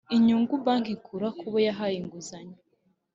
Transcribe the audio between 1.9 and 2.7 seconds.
inguzanyo